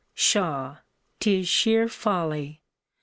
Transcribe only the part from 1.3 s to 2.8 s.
sheer folly.